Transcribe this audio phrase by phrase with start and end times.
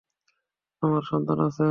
[0.83, 1.65] আমার সন্তান আছে।